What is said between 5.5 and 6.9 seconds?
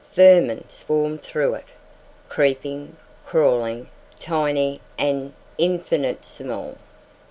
infinitesimal.